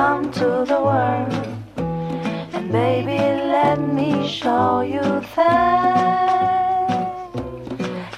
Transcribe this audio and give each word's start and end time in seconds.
Come 0.00 0.32
to 0.32 0.50
the 0.72 0.80
world. 0.88 1.34
And 2.56 2.72
baby, 2.72 3.18
let 3.56 3.78
me 3.98 4.26
show 4.26 4.80
you 4.80 5.06
that. 5.36 7.02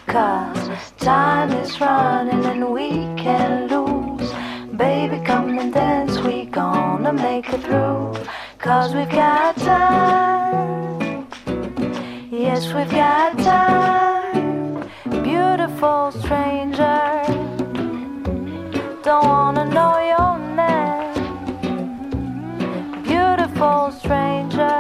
Cause 0.07 0.93
time 0.99 1.51
is 1.63 1.81
running 1.81 2.45
and 2.53 2.63
we 2.77 2.89
can 3.25 3.51
lose. 3.73 4.31
Baby, 4.87 5.19
come 5.27 5.59
and 5.59 5.73
dance, 5.75 6.19
we 6.27 6.45
gonna 6.45 7.13
make 7.13 7.49
it 7.57 7.63
through. 7.65 8.15
Cause 8.59 8.95
we've 8.95 9.11
got 9.11 9.57
time. 9.57 11.27
Yes, 12.31 12.63
we've 12.75 12.95
got 13.05 13.31
time. 13.39 14.89
Beautiful 15.31 16.13
stranger. 16.23 17.01
Don't 19.03 19.27
wanna 19.35 19.65
know 19.77 20.02
stranger. 24.03 24.79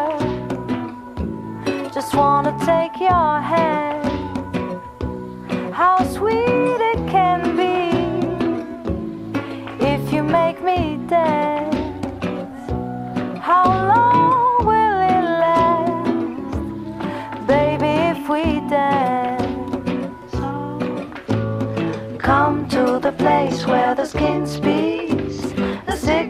Just 1.94 2.14
wanna 2.14 2.54
take 2.66 2.96
your 3.00 3.32
hand. 3.52 4.04
How 5.72 5.96
sweet 6.16 6.80
it 6.92 7.00
can 7.16 7.40
be 7.60 7.76
if 9.92 10.12
you 10.12 10.22
make 10.24 10.58
me 10.62 10.98
dance. 11.06 12.62
How 13.48 13.64
long 13.92 14.66
will 14.70 14.98
it 15.14 15.26
last, 15.44 16.08
baby, 17.46 17.92
if 18.14 18.20
we 18.28 18.44
dance? 18.78 20.34
Come 22.18 22.68
to 22.76 22.98
the 23.06 23.12
place 23.12 23.66
where 23.66 23.94
the 23.94 24.04
skin 24.04 24.46
speaks 24.46 25.01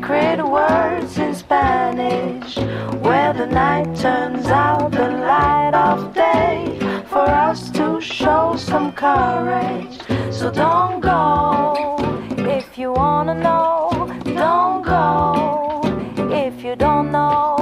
secret 0.03 0.45
words 0.45 1.17
in 1.17 1.33
Spanish, 1.33 2.57
where 3.07 3.33
the 3.33 3.47
night 3.47 3.87
turns 3.95 4.47
out 4.49 4.91
the 4.91 5.09
light 5.09 5.71
of 5.75 6.13
day 6.13 6.77
for 7.07 7.21
us 7.21 7.71
to 7.71 8.01
show 8.01 8.57
some 8.57 8.91
courage. 8.93 10.01
So 10.33 10.51
don't 10.51 11.01
go 11.01 11.97
if 12.37 12.77
you 12.77 12.93
wanna 12.93 13.35
know, 13.35 13.91
don't 14.25 14.83
go 14.83 15.81
if 16.33 16.65
you 16.65 16.75
don't 16.75 17.13
know, 17.13 17.62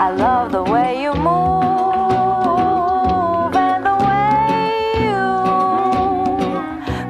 I 0.00 0.12
love 0.12 0.52
the 0.52 0.62
way 0.62 1.02
you 1.02 1.12
move 1.12 1.26
and 3.56 3.84
the 3.84 3.96
way 4.06 4.94
you 5.02 5.26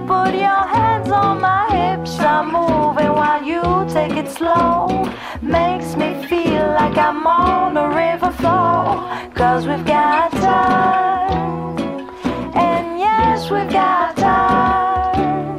put 0.06 0.32
your 0.34 0.64
hands 0.74 1.10
on 1.10 1.38
my 1.38 1.68
hips. 1.68 2.18
I'm 2.18 2.46
moving 2.50 3.12
while 3.12 3.44
you 3.44 3.62
take 3.92 4.16
it 4.16 4.30
slow. 4.30 5.04
Makes 5.42 5.96
me 5.96 6.14
feel 6.28 6.66
like 6.80 6.96
I'm 6.96 7.26
on 7.26 7.76
a 7.76 7.88
river 7.90 8.30
flow. 8.32 9.06
Cause 9.34 9.66
we've 9.66 9.84
got 9.84 10.32
time. 10.32 12.08
And 12.56 12.98
yes, 12.98 13.50
we've 13.50 13.70
got 13.70 14.16
time. 14.16 15.58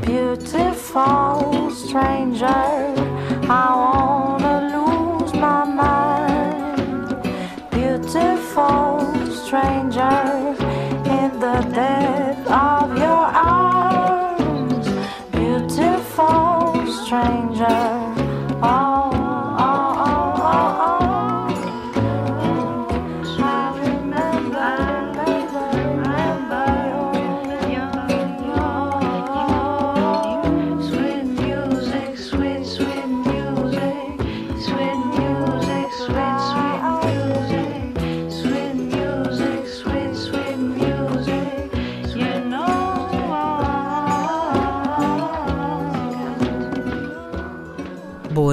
Beautiful 0.00 1.70
stranger, 1.70 2.93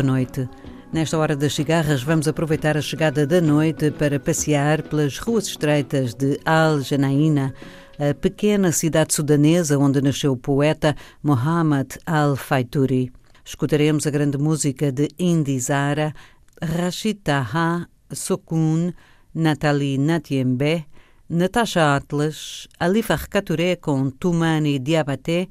Boa 0.02 0.14
noite. 0.14 0.50
Nesta 0.92 1.16
hora 1.16 1.36
das 1.36 1.54
cigarras, 1.54 2.02
vamos 2.02 2.28
aproveitar 2.28 2.76
a 2.76 2.82
chegada 2.82 3.28
da 3.28 3.40
noite 3.40 3.92
para 3.92 4.20
passear 4.20 4.82
pelas 4.82 5.20
ruas 5.20 5.46
estreitas 5.46 6.16
de 6.16 6.40
Al 6.44 6.82
Janaína, 6.82 7.54
a 8.00 8.12
pequena 8.16 8.72
cidade 8.72 9.14
sudanesa 9.14 9.78
onde 9.78 10.02
nasceu 10.02 10.32
o 10.34 10.38
poeta 10.38 10.96
Mohamed 11.22 12.00
Al-Faituri. 12.04 13.12
Escutaremos 13.46 14.08
a 14.08 14.10
grande 14.10 14.40
música 14.40 14.92
de 14.92 15.08
Indy 15.20 15.60
Zara, 15.60 16.16
Rashid 16.60 17.20
Taha, 17.24 17.88
Sokun, 18.12 18.94
Nathalie 19.36 20.00
Natiembe, 20.00 20.88
Natasha 21.30 21.96
Atlas, 21.96 22.68
Alifa 22.80 23.16
Rekature 23.16 23.76
com 23.76 24.10
Tumani 24.10 24.80
Diabaté, 24.80 25.48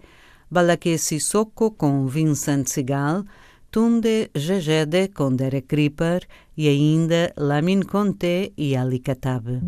Balaké 0.50 0.98
Sissoko 0.98 1.70
com 1.70 2.08
Vincent 2.08 2.66
Segal, 2.66 3.24
Tunde 3.70 4.30
Jejede 4.34 5.08
com 5.08 5.36
Derek 5.36 5.68
Creeper 5.68 6.26
e 6.56 6.68
ainda 6.68 7.32
Lamin 7.36 7.82
Conté 7.82 8.50
e 8.56 8.74
Ali 8.74 8.98
Katab. 8.98 9.60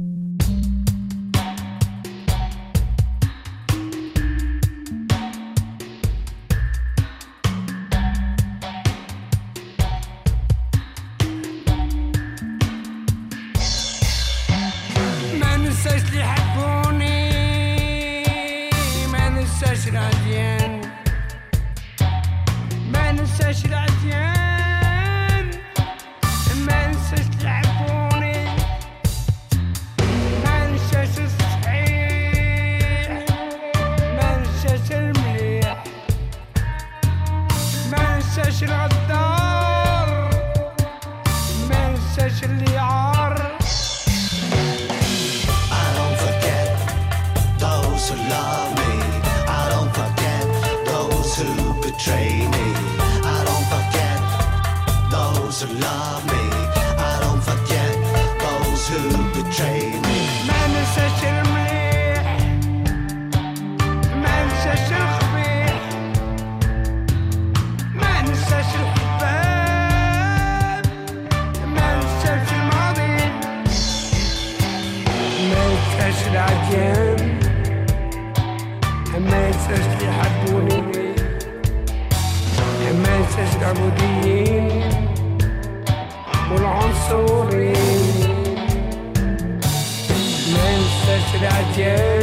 adieu 91.44 92.21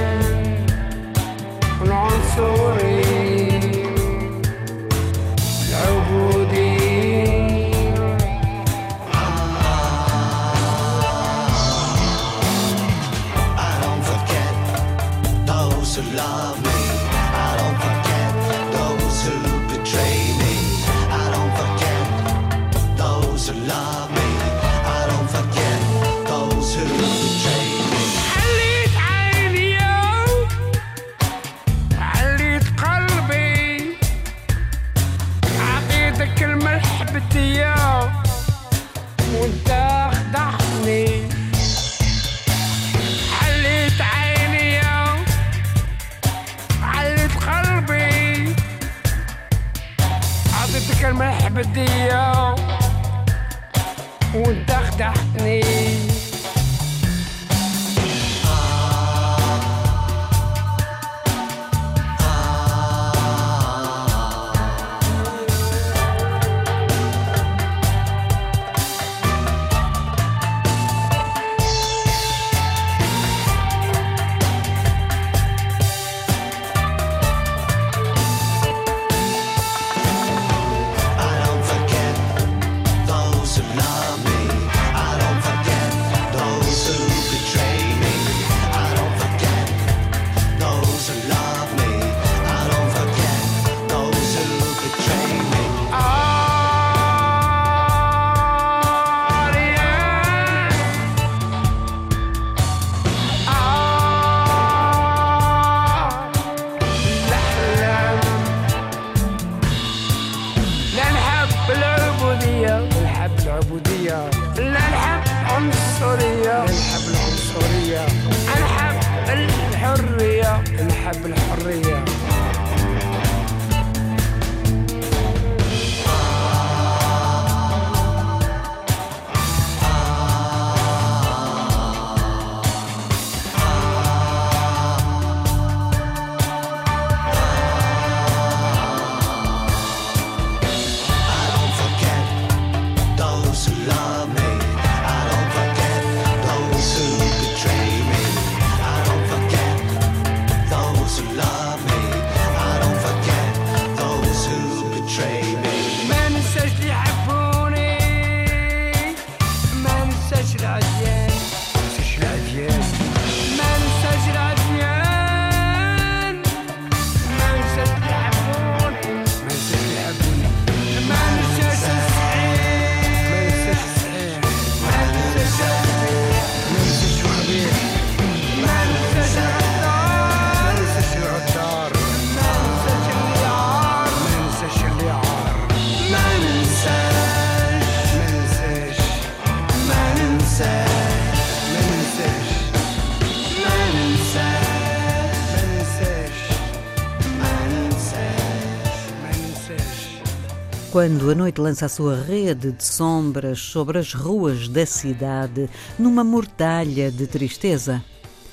Quando 200.91 201.29
a 201.29 201.35
noite 201.35 201.61
lança 201.61 201.85
a 201.85 201.89
sua 201.89 202.15
rede 202.15 202.71
de 202.71 202.83
sombras 202.83 203.59
sobre 203.59 203.99
as 203.99 204.11
ruas 204.11 204.67
da 204.67 204.87
cidade, 204.87 205.69
numa 205.99 206.23
mortalha 206.23 207.11
de 207.11 207.27
tristeza, 207.27 208.03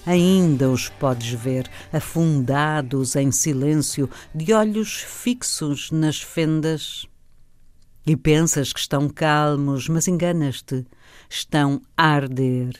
ainda 0.04 0.68
os 0.68 0.90
podes 0.90 1.30
ver, 1.32 1.66
afundados 1.90 3.16
em 3.16 3.32
silêncio, 3.32 4.10
de 4.34 4.52
olhos 4.52 4.96
fixos 4.98 5.90
nas 5.90 6.20
fendas. 6.20 7.06
E 8.06 8.14
pensas 8.14 8.70
que 8.70 8.80
estão 8.80 9.08
calmos, 9.08 9.88
mas 9.88 10.06
enganas-te, 10.06 10.84
estão 11.30 11.80
a 11.96 12.04
arder. 12.04 12.74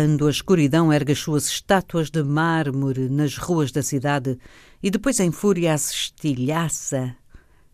Quando 0.00 0.26
a 0.26 0.30
escuridão 0.30 0.90
ergue 0.90 1.12
as 1.12 1.18
suas 1.18 1.46
estátuas 1.46 2.08
de 2.08 2.22
mármore 2.22 3.10
nas 3.10 3.36
ruas 3.36 3.70
da 3.70 3.82
cidade 3.82 4.38
e 4.82 4.90
depois 4.90 5.20
em 5.20 5.30
fúria 5.30 5.74
as 5.74 5.90
estilhaça, 5.90 7.14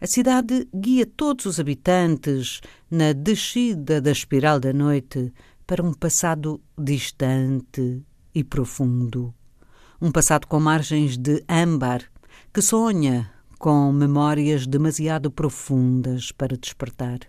a 0.00 0.06
cidade 0.08 0.66
guia 0.74 1.06
todos 1.06 1.46
os 1.46 1.60
habitantes 1.60 2.60
na 2.90 3.12
descida 3.12 4.00
da 4.00 4.10
espiral 4.10 4.58
da 4.58 4.72
noite 4.72 5.32
para 5.64 5.84
um 5.84 5.94
passado 5.94 6.60
distante 6.76 8.02
e 8.34 8.42
profundo. 8.42 9.32
Um 10.02 10.10
passado 10.10 10.48
com 10.48 10.58
margens 10.58 11.16
de 11.16 11.44
âmbar 11.48 12.10
que 12.52 12.60
sonha 12.60 13.30
com 13.56 13.92
memórias 13.92 14.66
demasiado 14.66 15.30
profundas 15.30 16.32
para 16.32 16.56
despertar. 16.56 17.20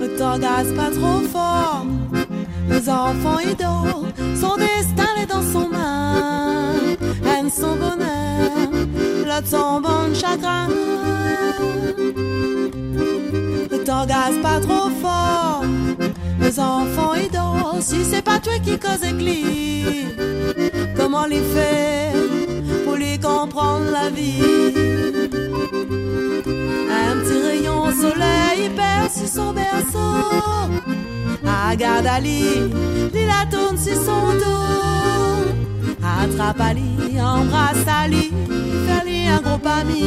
Ne 0.00 0.06
t'engage 0.18 0.74
pas 0.76 0.90
trop 0.90 1.20
fort, 1.32 1.86
les 2.68 2.88
enfants 2.88 3.40
idoles, 3.40 4.12
son 4.40 4.56
destin 4.56 5.08
est 5.22 5.26
dans 5.26 5.42
son 5.42 5.68
main, 5.68 6.74
aime 7.26 7.50
son 7.50 7.76
bonheur, 7.76 8.70
le 9.26 9.46
son 9.46 9.80
bon 9.80 10.14
chagrin. 10.14 10.68
Ne 13.72 13.78
t'engage 13.84 14.40
pas 14.42 14.60
trop 14.60 14.90
fort, 15.02 15.64
les 16.40 16.60
enfants 16.60 17.14
idoles, 17.14 17.82
si 17.82 18.04
c'est 18.04 18.22
pas 18.22 18.38
toi 18.38 18.58
qui 18.62 18.78
cause 18.78 19.02
éclit, 19.02 20.06
comment 21.10 21.26
les 21.26 21.40
faire 21.40 22.12
pour 22.84 22.94
lui 22.94 23.18
comprendre 23.18 23.90
la 23.90 24.10
vie? 24.10 24.42
Un 27.04 27.16
petit 27.20 27.40
rayon 27.48 27.86
soleil 27.86 28.70
perce 28.76 29.32
son 29.32 29.52
berceau. 29.52 30.22
Regarde 31.42 32.06
Ali, 32.06 32.44
la 33.26 33.44
tourne 33.50 33.78
sur 33.78 33.96
son 33.96 34.34
dos. 34.34 35.50
Attrape 36.02 36.60
Ali, 36.60 37.20
embrasse 37.20 37.86
Ali, 37.86 38.32
fais-lui 38.86 39.26
un 39.26 39.40
gros 39.40 39.68
ami. 39.80 40.04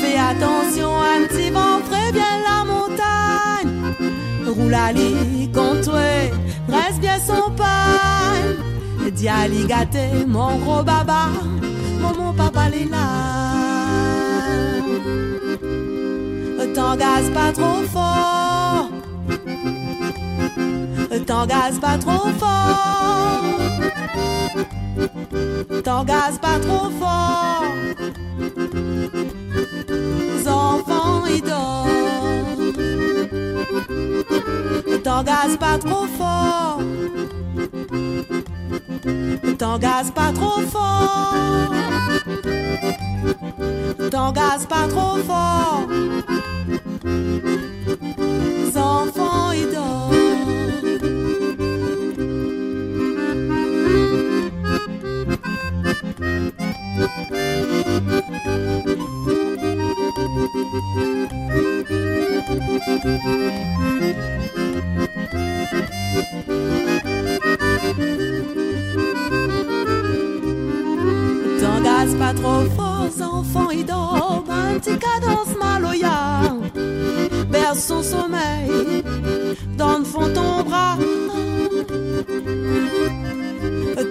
Fais 0.00 0.18
attention, 0.18 0.92
un 0.96 1.26
petit 1.26 1.50
vent 1.50 1.80
bien 2.12 2.34
la 2.48 2.64
montagne. 2.64 3.94
Roule 4.46 4.74
Ali 4.74 5.14
toi, 5.82 6.00
reste 6.68 7.00
bien 7.00 7.18
son 7.26 7.50
pain. 7.52 8.03
Dis 9.12 9.28
Ali 9.28 9.66
gâté, 9.66 10.24
mon 10.26 10.56
gros 10.58 10.82
baba, 10.82 11.28
mon 12.00 12.32
papa 12.32 12.68
l'est 12.68 12.90
là. 12.90 13.54
T'engage 16.74 17.30
pas 17.32 17.52
trop 17.52 17.82
fort. 17.92 18.90
T'engage 21.26 21.78
pas 21.80 21.98
trop 21.98 22.28
fort. 22.38 23.44
T'engage 25.84 26.38
pas 26.40 26.58
trop 26.58 26.90
fort. 26.98 27.64
Les 29.88 30.48
enfants 30.48 31.22
ils 31.28 31.42
dorment. 31.42 32.72
T'engage 35.04 35.56
pas 35.58 35.78
trop 35.78 36.06
fort. 36.18 36.80
T'engage 39.58 40.10
pas 40.12 40.32
trop 40.32 40.60
fort. 40.62 41.70
T'engage 44.10 44.66
pas 44.68 44.88
trop 44.88 45.18
fort. 45.18 45.86
Les 47.04 48.76
enfants 48.76 49.52
ils 49.52 49.70
dorment. 49.72 50.14
Pas 72.12 72.34
trop 72.34 72.64
fort, 72.76 73.06
les 73.16 73.22
enfants 73.22 73.70
ils 73.70 73.84
dorment. 73.84 74.50
Un 74.50 74.78
petit 74.78 74.98
cadence 74.98 75.56
maloya 75.58 76.42
berce 77.50 77.86
son 77.86 78.02
sommeil 78.02 79.02
dans 79.78 79.98
le 79.98 80.04
fond 80.04 80.28
ton 80.32 80.62
bras. 80.62 80.96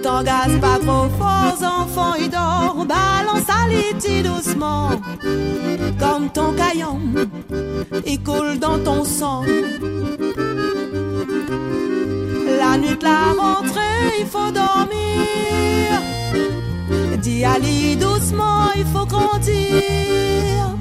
T'engage 0.02 0.60
pas 0.60 0.78
trop 0.80 1.08
fort, 1.18 1.56
les 1.58 1.66
enfants 1.66 2.14
ils 2.18 2.28
dorment. 2.28 2.86
Balance 2.86 3.48
à 3.48 4.22
doucement, 4.22 4.90
comme 5.98 6.30
ton 6.30 6.52
caillon, 6.52 6.98
il 8.04 8.22
coule 8.22 8.58
dans 8.58 8.78
ton 8.80 9.04
sang. 9.04 9.42
La 12.58 12.76
nuit 12.76 12.96
de 12.96 13.04
la 13.04 13.32
rentrée, 13.40 14.20
il 14.20 14.26
faut 14.26 14.50
dormir. 14.50 16.13
Dis 17.24 17.42
Ali 17.42 17.96
doucement, 17.96 18.70
il 18.76 18.84
faut 18.84 19.06
grandir. 19.06 20.76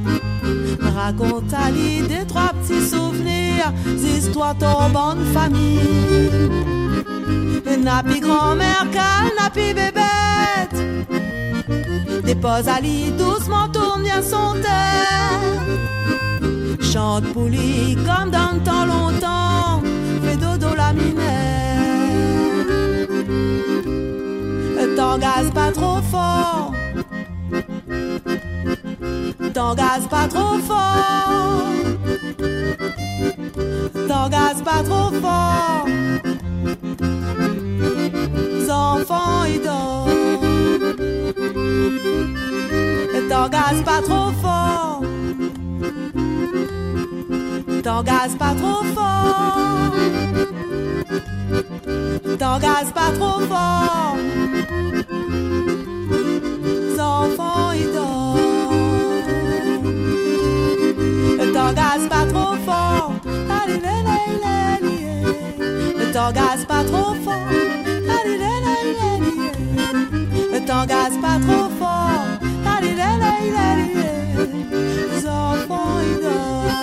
Raconte 0.94 1.54
Ali 1.54 2.02
des 2.02 2.26
trois 2.28 2.52
petits 2.60 2.86
souvenirs, 2.86 3.72
histoires 3.96 4.58
ton 4.58 4.90
bonne 4.90 5.24
famille. 5.34 5.80
Napi 7.82 8.20
grand-mère, 8.20 8.86
napi 9.40 9.74
bébête. 9.74 10.76
Dépose 12.26 12.68
Ali 12.68 13.12
doucement, 13.18 13.70
tourne 13.70 14.04
bien 14.04 14.22
son 14.22 14.56
tête. 14.62 15.72
Chante 16.82 17.24
pour 17.32 17.46
lui 17.46 17.96
comme 18.06 18.32
dans 18.32 18.52
le 18.54 18.60
temps 18.60 18.86
longtemps, 18.86 19.82
fais 20.26 20.36
dodo 20.36 20.76
la 20.76 20.92
minette. 20.92 21.33
T'engage 25.14 25.52
pas 25.54 25.72
trop 25.72 26.02
fort. 26.02 26.74
T'engage 29.54 30.08
pas 30.10 30.28
trop 30.28 30.58
fort. 30.58 31.70
T'engage 34.08 34.64
pas 34.66 34.82
trop 34.84 35.12
fort. 35.22 35.86
Les 38.58 38.72
enfants 38.72 39.44
ils 39.48 39.62
dorment. 39.62 40.10
T'engage 43.30 43.84
pas 43.86 44.02
trop 44.02 44.32
fort. 44.42 45.04
T'engage 47.84 48.36
pas 48.40 48.56
trop 48.56 48.84
fort. 48.96 49.94
T'engage 52.40 52.92
pas 52.96 53.12
trop 53.16 53.40
fort. 53.42 54.18
T'engage 61.64 62.10
pas 62.10 62.26
trop 62.26 62.56
fort. 62.66 63.14
Allez, 63.50 63.80
lé, 63.80 63.96
lé, 64.08 64.20
lé, 64.44 64.58
lé. 64.86 66.12
T'engage 66.12 66.64
pas 66.68 66.84
trop 66.84 67.14
fort. 67.24 67.48
Allez, 68.16 68.38
lé, 68.38 68.54
lé, 68.66 68.78
lé. 70.52 70.60
T'engage 70.66 71.18
pas 71.22 71.38
trop 71.40 71.70
fort. 71.80 72.26
Allez, 72.66 72.96
lé, 73.00 73.12
lé. 73.22 73.32
Les 75.10 75.26
enfants 75.26 76.00
ils 76.06 76.20
dorment. 76.22 76.74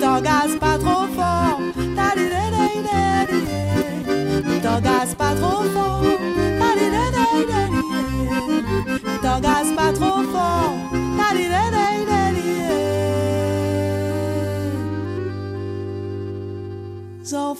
T'engage 0.00 0.54
pas 0.58 0.76
trop 0.78 1.06
fort. 1.14 1.60
Allez, 1.98 2.28
lé, 2.34 2.44
lé, 2.56 2.68
lé. 3.44 4.60
T'engage 4.62 5.12
pas 5.18 5.34
trop 5.34 5.62
fort. 5.64 6.02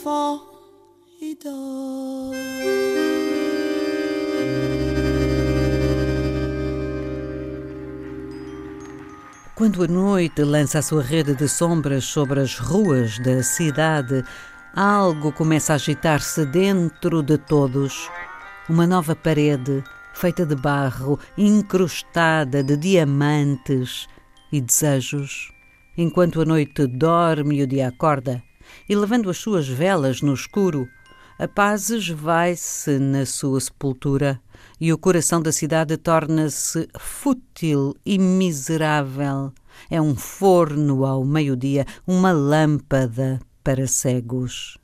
Enfants, 0.05 0.43
ils 1.21 1.37
dorment. 1.43 2.35
Enquanto 9.53 9.85
a 9.85 9.87
noite 9.87 10.43
lança 10.43 10.81
a 10.81 10.83
sua 10.83 11.03
rede 11.03 11.35
de 11.35 11.49
sombras 11.49 12.05
sobre 12.05 12.41
as 12.41 12.59
ruas 12.59 13.19
da 13.21 13.43
cidade, 13.43 14.25
algo 14.75 15.33
começa 15.33 15.73
a 15.73 15.77
agitar-se 15.77 16.45
dentro 16.47 17.23
de 17.23 17.39
todos. 17.39 18.11
Uma 18.69 18.87
nova 18.87 19.15
parede, 19.15 19.83
feita 20.13 20.45
de 20.45 20.57
barro, 20.57 21.19
incrustada 21.39 22.63
de 22.63 22.77
diamantes 22.77 24.09
e 24.53 24.61
desejos. 24.61 25.53
Enquanto 25.97 26.43
a 26.43 26.45
noite 26.45 26.89
dorme 26.89 27.59
e 27.59 27.63
o 27.63 27.67
dia 27.67 27.89
acorda, 27.89 28.43
e 28.89 28.95
levando 28.95 29.31
as 29.31 29.39
suas 29.39 29.69
velas 29.69 30.21
no 30.23 30.35
escuro, 30.35 30.89
a 31.39 31.49
paz 31.49 31.91
esvai-se 31.91 32.99
na 32.99 33.27
sua 33.27 33.61
sepultura 33.61 34.41
e 34.81 34.93
o 34.93 34.99
coração 34.99 35.43
da 35.43 35.51
cidade 35.51 35.97
torna-se 35.97 36.89
fútil 36.99 37.95
e 38.07 38.19
miserável. 38.19 39.53
É 39.91 40.01
um 40.01 40.15
forno 40.15 41.05
ao 41.05 41.25
meio-dia, 41.25 41.87
uma 42.07 42.31
lâmpada 42.31 43.41
para 43.65 43.87
cegos. 43.87 44.79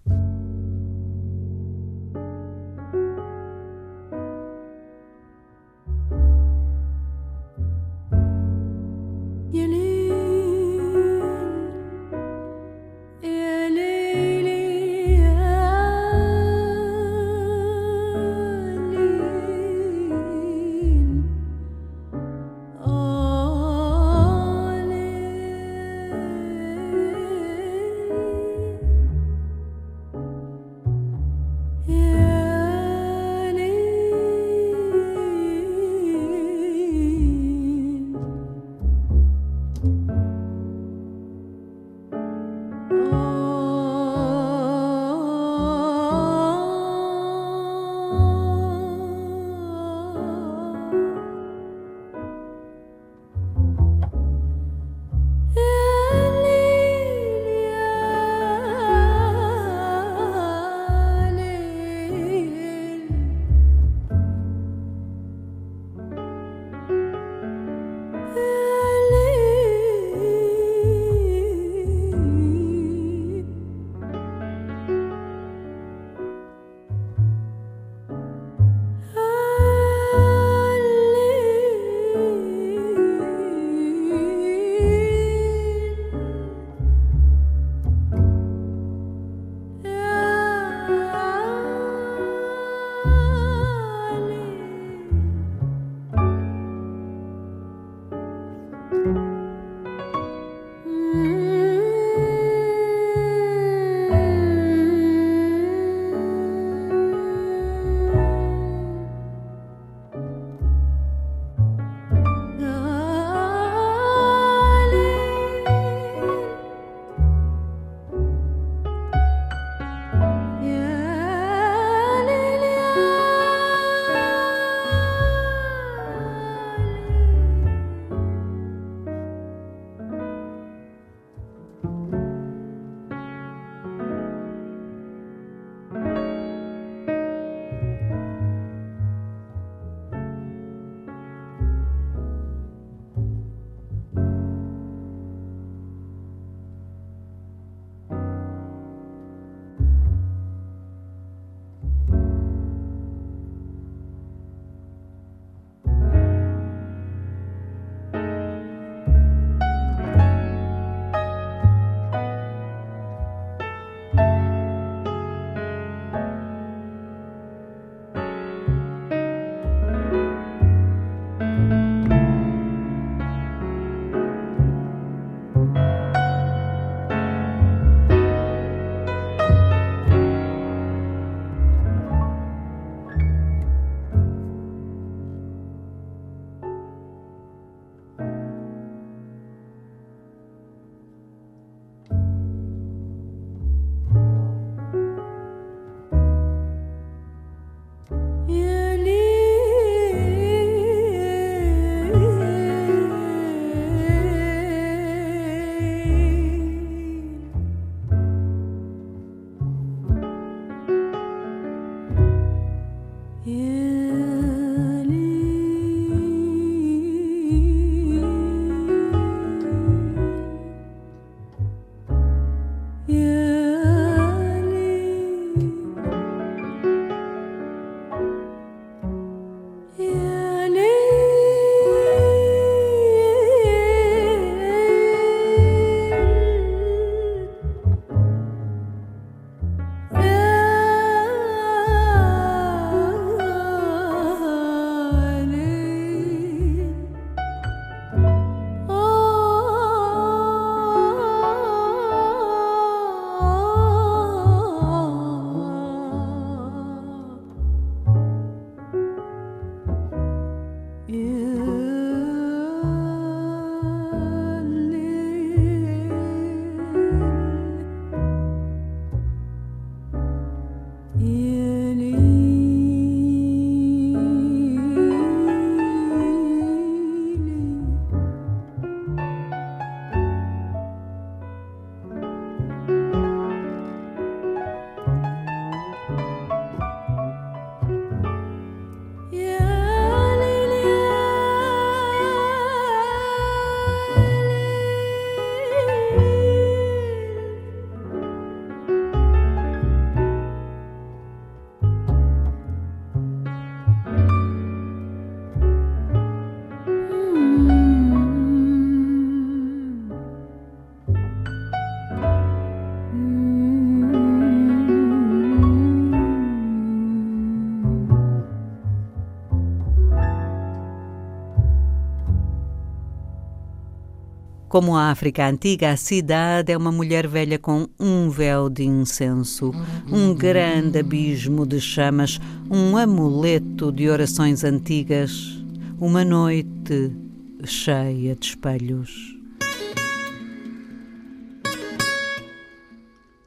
Como 324.80 324.96
a 324.96 325.10
África 325.10 325.46
antiga, 325.46 325.90
a 325.90 325.96
cidade 325.98 326.72
é 326.72 326.76
uma 326.76 326.90
mulher 326.90 327.28
velha 327.28 327.58
com 327.58 327.86
um 328.00 328.30
véu 328.30 328.70
de 328.70 328.82
incenso, 328.82 329.72
um 330.10 330.34
grande 330.34 331.00
abismo 331.00 331.66
de 331.66 331.78
chamas, 331.78 332.40
um 332.70 332.96
amuleto 332.96 333.92
de 333.92 334.08
orações 334.08 334.64
antigas, 334.64 335.62
uma 336.00 336.24
noite 336.24 337.14
cheia 337.62 338.34
de 338.34 338.46
espelhos. 338.46 339.36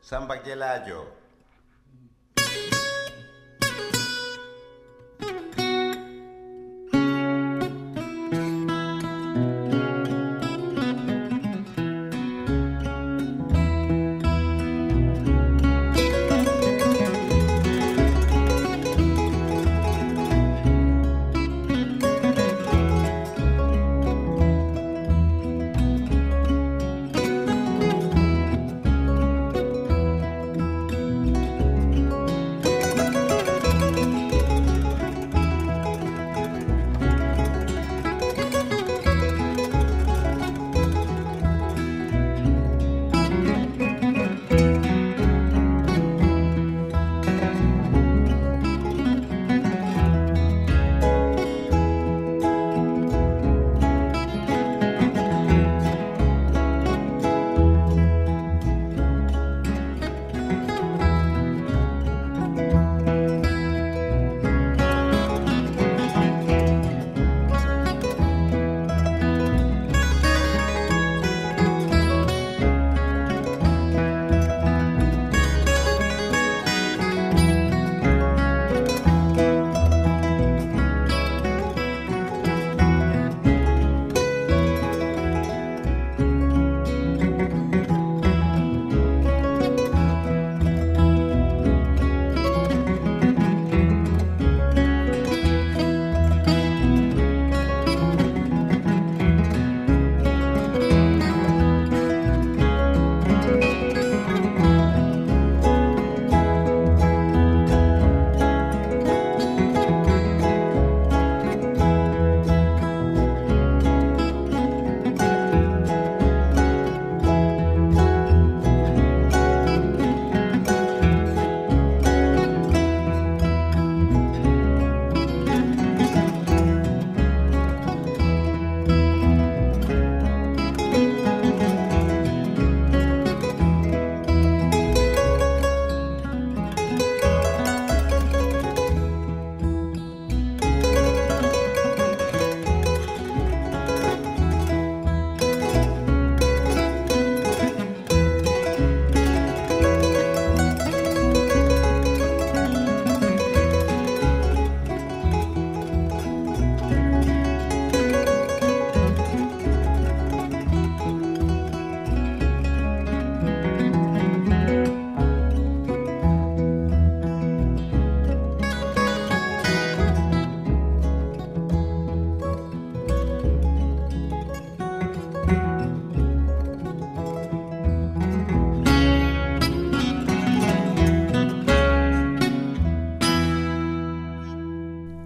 Samba 0.03 0.39
Gelayo. 0.45 1.22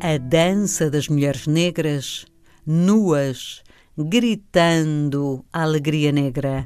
A 0.08 0.18
dança 0.18 0.90
das 0.90 1.10
mulheres 1.10 1.48
negras, 1.48 2.26
nuas, 2.66 3.62
gritando 3.98 5.44
a 5.52 5.64
alegria 5.64 6.14
negra. 6.14 6.66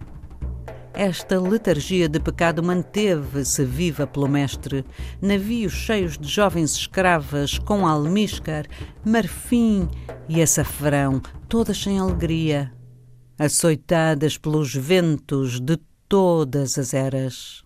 Esta 0.94 1.40
letargia 1.40 2.08
de 2.08 2.20
pecado 2.20 2.62
manteve-se 2.62 3.66
viva 3.66 4.06
pelo 4.06 4.28
mestre. 4.28 4.86
Navios 5.20 5.74
cheios 5.74 6.20
de 6.20 6.28
jovens 6.28 6.76
escravas 6.76 7.58
com 7.58 7.88
almíscar, 7.88 8.68
marfim 9.04 9.90
e 10.30 10.40
açafrão, 10.40 11.20
todas 11.50 11.82
sem 11.82 11.98
alegria, 11.98 12.72
açoitadas 13.40 14.38
pelos 14.38 14.76
ventos 14.76 15.60
de 15.60 15.80
todas 16.08 16.78
as 16.78 16.94
eras. 16.94 17.64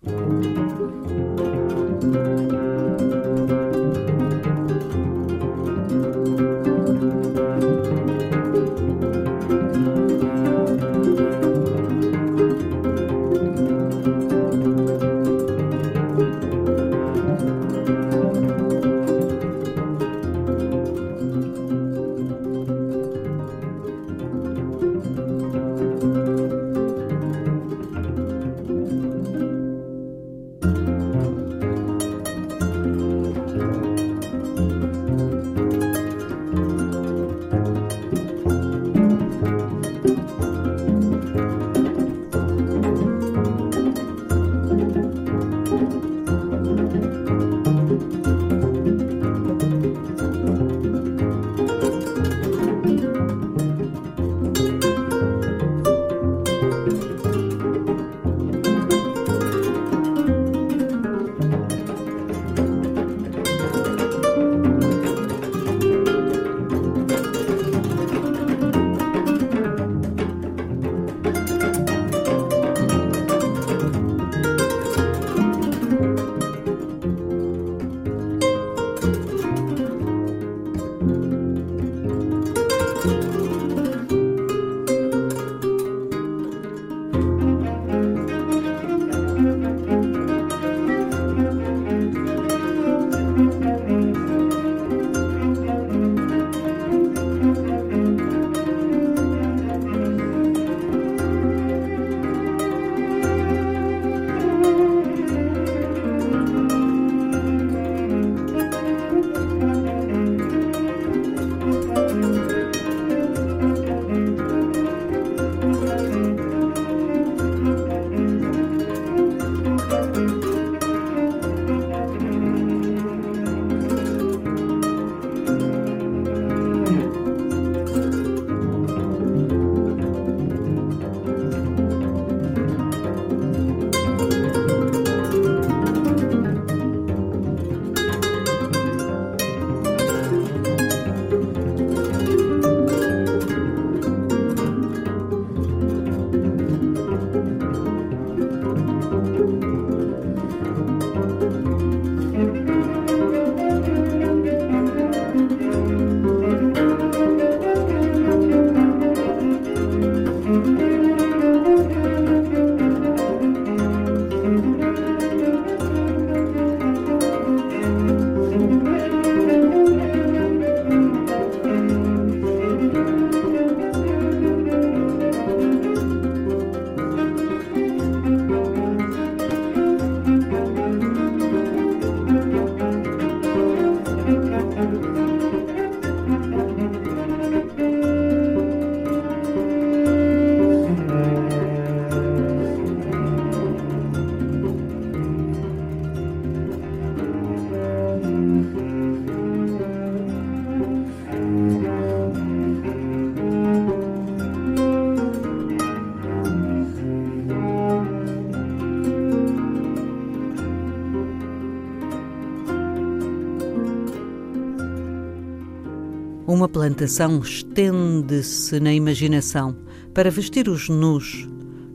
Plantação 216.75 217.39
estende-se 217.39 218.81
na 218.81 218.93
imaginação 218.93 219.77
para 220.13 220.29
vestir 220.29 220.67
os 220.67 220.89
nus, 220.89 221.47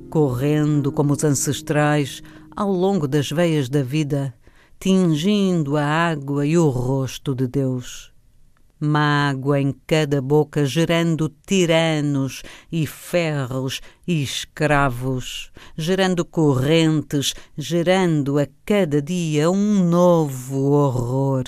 correndo 0.08 0.90
como 0.90 1.12
os 1.12 1.22
ancestrais 1.22 2.22
ao 2.56 2.72
longo 2.72 3.06
das 3.06 3.30
veias 3.30 3.68
da 3.68 3.82
vida, 3.82 4.32
tingindo 4.78 5.76
a 5.76 5.84
água 5.84 6.46
e 6.46 6.56
o 6.56 6.70
rosto 6.70 7.34
de 7.34 7.46
Deus. 7.46 8.10
Mágoa 8.80 9.60
em 9.60 9.74
cada 9.86 10.22
boca, 10.22 10.64
gerando 10.64 11.30
tiranos 11.46 12.42
e 12.72 12.86
ferros 12.86 13.82
e 14.08 14.22
escravos, 14.22 15.50
gerando 15.76 16.24
correntes, 16.24 17.34
gerando 17.54 18.38
a 18.38 18.46
cada 18.64 19.02
dia 19.02 19.50
um 19.50 19.86
novo 19.90 20.70
horror. 20.70 21.44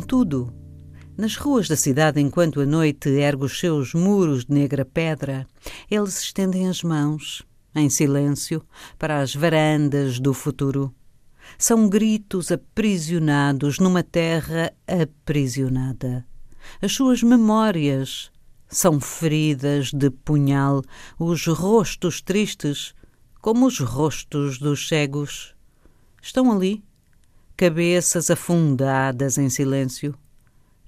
Contudo, 0.00 0.50
nas 1.14 1.36
ruas 1.36 1.68
da 1.68 1.76
cidade, 1.76 2.18
enquanto 2.22 2.58
a 2.58 2.64
noite 2.64 3.10
ergue 3.10 3.44
os 3.44 3.60
seus 3.60 3.92
muros 3.92 4.46
de 4.46 4.54
negra 4.54 4.82
pedra, 4.82 5.46
eles 5.90 6.22
estendem 6.22 6.68
as 6.68 6.82
mãos, 6.82 7.42
em 7.74 7.90
silêncio, 7.90 8.62
para 8.98 9.20
as 9.20 9.34
varandas 9.34 10.18
do 10.18 10.32
futuro. 10.32 10.90
São 11.58 11.86
gritos 11.86 12.50
aprisionados 12.50 13.78
numa 13.78 14.02
terra 14.02 14.72
aprisionada. 14.88 16.24
As 16.80 16.92
suas 16.92 17.22
memórias 17.22 18.30
são 18.68 18.98
feridas 18.98 19.92
de 19.92 20.08
punhal, 20.08 20.82
os 21.18 21.46
rostos 21.46 22.22
tristes, 22.22 22.94
como 23.42 23.66
os 23.66 23.78
rostos 23.78 24.58
dos 24.58 24.88
cegos. 24.88 25.54
Estão 26.22 26.50
ali, 26.50 26.82
cabeças 27.60 28.30
afundadas 28.30 29.36
em 29.36 29.50
silêncio. 29.50 30.14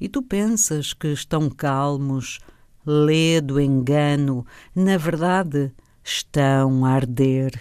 E 0.01 0.09
tu 0.09 0.23
pensas 0.23 0.95
que 0.95 1.09
estão 1.09 1.51
calmos, 1.51 2.39
lê 2.87 3.43
do 3.43 3.61
engano, 3.61 4.47
na 4.75 4.97
verdade, 4.97 5.71
estão 6.03 6.87
a 6.87 6.93
arder. 6.93 7.53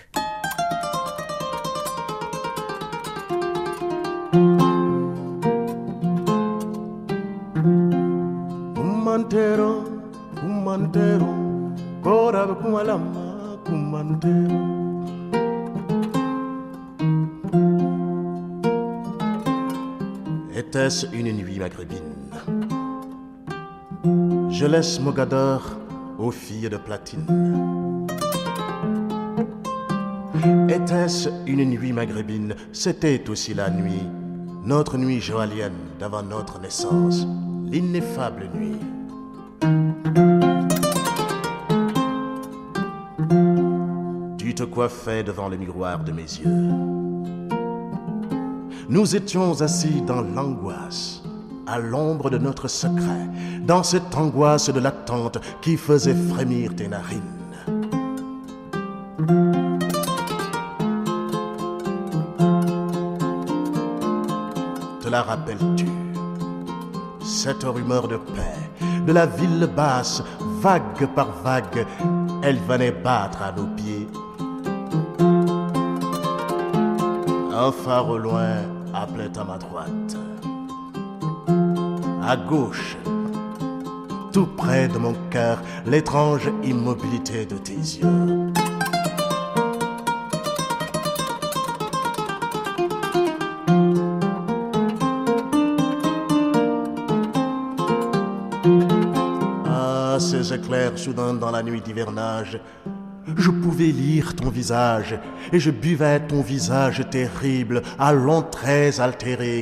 Était-ce 20.92 21.16
une 21.16 21.32
nuit 21.32 21.58
maghrébine 21.58 22.02
Je 24.52 24.66
laisse 24.66 25.00
Mogador 25.00 25.62
aux 26.20 26.32
filles 26.32 26.70
de 26.70 26.76
platine. 26.76 28.06
Était-ce 30.68 31.30
une 31.48 31.64
nuit 31.64 31.94
maghrébine 31.94 32.56
C'était 32.74 33.30
aussi 33.30 33.54
la 33.54 33.70
nuit, 33.70 34.06
notre 34.66 34.98
nuit 34.98 35.22
joalienne 35.22 35.78
d'avant 35.98 36.24
notre 36.24 36.60
naissance, 36.60 37.26
l'ineffable 37.72 38.50
nuit. 38.54 38.76
Tu 44.38 44.54
te 44.54 44.64
coiffais 44.64 45.24
devant 45.24 45.48
le 45.48 45.56
miroir 45.56 46.04
de 46.04 46.12
mes 46.12 46.24
yeux. 46.24 46.91
Nous 48.92 49.16
étions 49.16 49.62
assis 49.62 50.02
dans 50.02 50.20
l'angoisse, 50.20 51.22
à 51.66 51.80
l'ombre 51.80 52.30
de 52.30 52.38
notre 52.38 52.68
secret, 52.68 53.30
dans 53.66 53.84
cette 53.84 54.14
angoisse 54.18 54.70
de 54.70 54.82
l'attente 54.82 55.38
qui 55.62 55.78
faisait 55.78 56.14
frémir 56.14 56.76
tes 56.76 56.90
narines. 56.90 57.22
Te 65.00 65.08
la 65.08 65.22
rappelles-tu? 65.22 65.88
Cette 67.24 67.64
rumeur 67.64 68.10
de 68.10 68.18
paix, 68.18 68.86
de 69.08 69.14
la 69.14 69.26
ville 69.26 69.70
basse, 69.74 70.22
vague 70.60 71.08
par 71.16 71.32
vague, 71.42 71.88
elle 72.44 72.60
venait 72.68 72.92
battre 72.92 73.42
à 73.42 73.54
nos 73.54 73.68
pieds. 73.68 74.10
Un 77.54 77.72
phare 77.72 78.10
au 78.10 78.18
loin 78.18 78.81
appelait 78.94 79.38
à 79.38 79.44
ma 79.44 79.58
droite. 79.58 80.18
À 82.24 82.38
gauche, 82.38 82.98
tout 84.32 84.46
près 84.46 84.88
de 84.88 84.98
mon 84.98 85.14
cœur, 85.30 85.62
l'étrange 85.86 86.50
immobilité 86.64 87.46
de 87.46 87.58
tes 87.58 87.74
yeux. 87.74 88.52
Ah, 99.68 100.18
ces 100.20 100.54
éclairs 100.54 100.98
soudains 100.98 101.34
dans 101.34 101.52
la 101.52 101.64
nuit 101.64 101.82
d'hivernage, 101.82 102.60
ton 104.38 104.50
visage, 104.50 105.18
et 105.52 105.60
je 105.60 105.72
buvais 105.72 106.20
ton 106.20 106.42
visage 106.42 107.04
terrible 107.10 107.82
à 107.98 108.14
longs 108.14 108.44
traits 108.44 109.02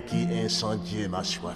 qui 0.06 0.28
incendiaient 0.44 1.08
ma 1.08 1.24
soif. 1.24 1.56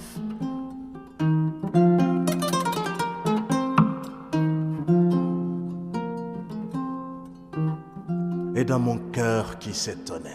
Et 8.56 8.64
dans 8.64 8.80
mon 8.80 8.98
cœur 9.12 9.60
qui 9.60 9.74
s'étonnait, 9.74 10.30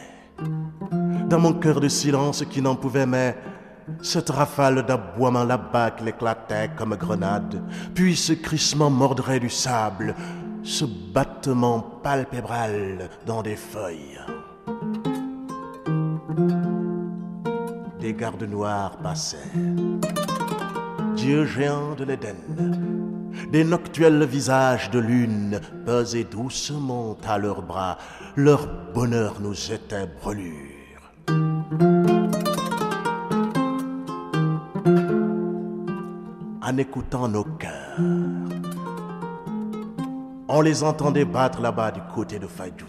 dans 1.29 1.41
mon 1.41 1.55
cœur 1.55 1.81
de 1.81 1.89
silence 1.89 2.45
qui 2.51 2.61
n'en 2.61 2.77
pouvait 2.77 3.07
mais 3.07 3.37
cette 4.03 4.29
rafale 4.29 4.85
d'aboiement 4.85 5.45
là-bas 5.45 5.93
qui 5.93 6.07
éclatait 6.07 6.71
comme 6.77 6.95
grenade, 6.95 7.63
puis 7.95 8.15
ce 8.17 8.35
crissement 8.35 8.91
mordrait 8.91 9.41
du 9.41 9.49
sable, 9.49 10.15
ce 10.63 10.85
battement 10.85 11.81
palpébral 12.03 13.11
dans 13.27 13.43
des 13.43 13.57
feuilles. 13.57 14.21
Des 18.01 18.15
gardes 18.15 18.45
noirs 18.45 18.97
passaient, 18.99 19.39
dieux 21.17 21.45
géants 21.45 21.95
de 21.97 22.05
l'Éden, 22.05 22.37
des 23.51 23.65
noctuels 23.65 24.25
visages 24.25 24.91
de 24.91 24.99
lune 24.99 25.61
pesaient 25.87 26.25
doucement 26.25 27.17
à 27.27 27.39
leurs 27.39 27.63
bras, 27.63 27.99
leur 28.37 28.69
bonheur 28.95 29.41
nous 29.41 29.73
était 29.73 30.07
brûlure. 30.23 30.79
En 36.61 36.77
écoutant 36.77 37.29
nos 37.29 37.45
cœurs, 37.45 38.58
on 40.49 40.61
les 40.61 40.83
entendait 40.83 41.25
battre 41.25 41.61
là-bas 41.61 41.91
du 41.91 42.01
côté 42.15 42.39
de 42.39 42.47
Fayout. 42.47 42.87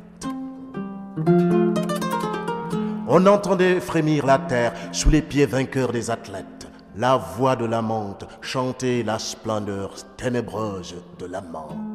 On 3.07 3.25
entendait 3.25 3.79
frémir 3.79 4.25
la 4.25 4.37
terre 4.37 4.73
sous 4.91 5.09
les 5.09 5.21
pieds 5.21 5.45
vainqueurs 5.45 5.91
des 5.91 6.09
athlètes, 6.09 6.67
la 6.95 7.17
voix 7.17 7.55
de 7.55 7.65
l'amante 7.65 8.25
chanter 8.41 9.03
la 9.03 9.19
splendeur 9.19 9.93
ténébreuse 10.15 10.95
de 11.17 11.25
l'amant. 11.25 11.88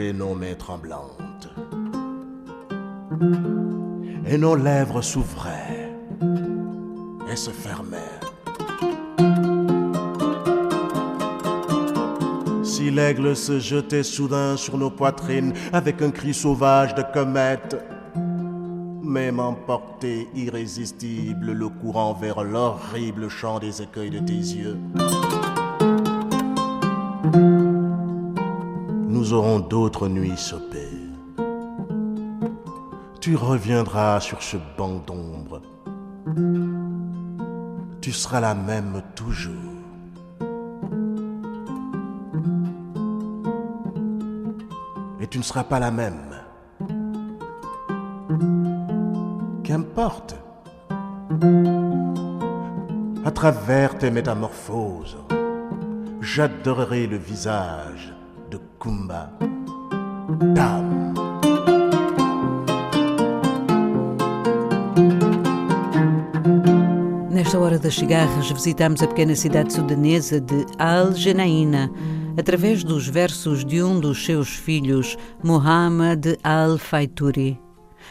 Nos 0.00 0.34
mains 0.34 0.54
tremblantes. 0.54 1.48
Et 4.26 4.38
nos 4.38 4.56
lèvres 4.56 5.02
s'ouvraient 5.02 5.90
et 7.30 7.36
se 7.36 7.50
fermèrent. 7.50 8.00
Si 12.62 12.90
l'aigle 12.90 13.36
se 13.36 13.58
jetait 13.58 14.02
soudain 14.02 14.56
sur 14.56 14.78
nos 14.78 14.90
poitrines 14.90 15.52
avec 15.72 16.00
un 16.00 16.10
cri 16.10 16.32
sauvage 16.32 16.94
de 16.94 17.02
comète, 17.12 17.76
même 19.02 19.40
emporté 19.40 20.28
irrésistible 20.34 21.52
le 21.52 21.68
courant 21.68 22.14
vers 22.14 22.42
l'horrible 22.42 23.28
chant 23.28 23.58
des 23.58 23.82
écueils 23.82 24.10
de 24.10 24.20
tes 24.20 24.32
yeux. 24.32 24.78
Nous 29.22 29.34
aurons 29.34 29.60
d'autres 29.60 30.08
nuits 30.08 30.36
sopées. 30.36 30.98
Tu 33.20 33.36
reviendras 33.36 34.18
sur 34.18 34.42
ce 34.42 34.56
banc 34.76 35.00
d'ombre. 35.06 35.62
Tu 38.00 38.10
seras 38.10 38.40
la 38.40 38.56
même 38.56 39.00
toujours. 39.14 39.52
Et 45.20 45.28
tu 45.28 45.38
ne 45.38 45.44
seras 45.44 45.62
pas 45.62 45.78
la 45.78 45.92
même. 45.92 46.34
Qu'importe. 49.62 50.34
À 53.24 53.30
travers 53.30 53.98
tes 53.98 54.10
métamorphoses, 54.10 55.18
j'adorerai 56.20 57.06
le 57.06 57.18
visage 57.18 58.11
Nesta 67.30 67.58
hora 67.58 67.78
das 67.78 67.94
Cigarras 67.94 68.50
visitamos 68.50 69.02
a 69.02 69.06
pequena 69.06 69.36
cidade 69.36 69.72
sudanesa 69.72 70.40
de 70.40 70.64
Al-Janaína, 70.78 71.90
através 72.38 72.82
dos 72.82 73.08
versos 73.08 73.64
de 73.64 73.82
um 73.82 74.00
dos 74.00 74.24
seus 74.24 74.48
filhos, 74.48 75.16
Muhammad 75.42 76.24
Al-Faituri. 76.42 77.60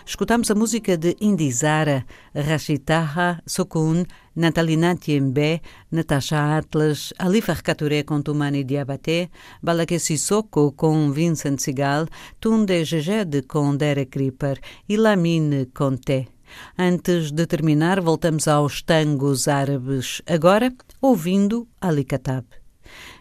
Escutamos 0.05 0.49
a 0.49 0.55
música 0.55 0.97
de 0.97 1.15
Indizara, 1.21 2.05
Rashitaha 2.33 3.41
Sokun, 3.45 4.05
Natalina 4.35 4.95
Tiembe, 4.95 5.61
Natasha 5.91 6.57
Atlas, 6.57 7.13
Alifa 7.19 7.53
Rekature 7.53 8.03
com 8.03 8.21
Tumani 8.21 8.63
Diabaté, 8.63 9.29
Balaké 9.61 9.99
Sissoko 9.99 10.71
com 10.71 11.11
Vincent 11.11 11.59
Sigal, 11.59 12.07
Tunde 12.39 12.83
Jejed 12.83 13.43
com 13.43 13.75
Derek 13.75 14.17
Ripper 14.17 14.59
e 14.89 14.97
Lamine 14.97 15.67
Conté. 15.67 16.27
Antes 16.77 17.31
de 17.31 17.45
terminar, 17.45 18.01
voltamos 18.01 18.47
aos 18.47 18.81
tangos 18.81 19.47
árabes, 19.47 20.21
agora 20.27 20.73
ouvindo 20.99 21.67
Ali 21.79 22.03
Katab. 22.03 22.45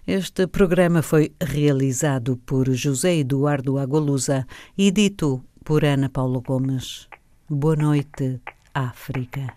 Este 0.07 0.47
programa 0.49 1.03
foi 1.03 1.33
realizado 1.41 2.37
por 2.39 2.69
José 2.75 3.19
Eduardo 3.19 3.79
Agolusa 3.79 4.47
e 4.77 4.91
dito 4.91 5.45
por 5.65 5.85
Ana 5.85 6.09
Paula 6.09 6.41
Gomes. 6.41 7.09
Boa 7.49 7.77
noite, 7.77 8.41
África. 8.75 9.57